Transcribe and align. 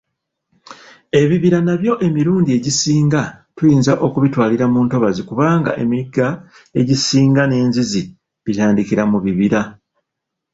Ebibira 1.21 1.59
nabyo 1.65 1.93
emirundi 2.07 2.49
egisinga 2.57 3.21
tuyinza 3.55 3.93
okubitwalira 4.05 4.65
mu 4.73 4.79
ntobazi 4.85 5.21
kubanga 5.29 5.71
emigga 5.83 6.27
egisinga 6.79 7.41
n'enzizzi 7.45 8.01
bitandiikira 8.45 9.03
mu 9.11 9.17
bibira 9.23 9.61